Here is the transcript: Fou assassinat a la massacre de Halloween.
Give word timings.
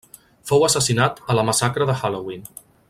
Fou 0.51 0.65
assassinat 0.67 1.21
a 1.33 1.37
la 1.41 1.45
massacre 1.51 1.91
de 1.91 1.99
Halloween. 2.01 2.49